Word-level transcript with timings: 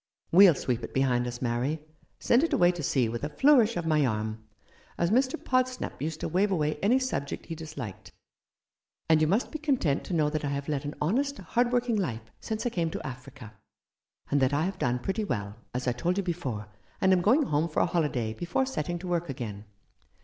We'll 0.31 0.55
sweep 0.55 0.83
it 0.83 0.95
behind 0.95 1.27
us, 1.27 1.43
Mary— 1.43 1.79
send 2.27 2.43
it 2.43 2.53
away 2.53 2.71
to 2.71 2.81
sea 2.81 3.07
with 3.07 3.23
a 3.23 3.29
flourish 3.29 3.77
of 3.77 3.85
my 3.85 4.03
arm— 4.03 4.43
as 4.97 5.11
Mr. 5.11 5.35
Podsnap 5.35 6.01
used 6.01 6.21
to 6.21 6.27
wave 6.27 6.49
away 6.49 6.77
any 6.81 6.97
subject 6.97 7.45
he 7.45 7.53
disliked; 7.53 8.11
and 9.07 9.21
you 9.21 9.27
must 9.27 9.51
be 9.51 9.59
content 9.59 10.03
to 10.05 10.15
know 10.15 10.27
that 10.31 10.43
I 10.43 10.47
have 10.49 10.67
led 10.67 10.85
an 10.85 10.95
honest, 10.99 11.37
hard 11.37 11.71
working 11.71 11.97
life 11.97 12.31
since 12.39 12.65
I 12.65 12.71
came 12.71 12.89
to 12.89 13.05
Africa, 13.05 13.53
and 14.31 14.41
that 14.41 14.53
I 14.53 14.63
have 14.65 14.79
done 14.79 14.97
pretty 14.97 15.23
well— 15.23 15.57
as 15.75 15.87
I 15.87 15.91
told 15.91 16.17
you 16.17 16.23
before— 16.23 16.65
and 16.99 17.13
am 17.13 17.21
going 17.21 17.43
home 17.43 17.69
for 17.69 17.81
a 17.81 17.85
holiday 17.85 18.33
before 18.33 18.65
setting 18.65 18.97
to 18.97 19.07
work 19.07 19.29
again." 19.29 19.65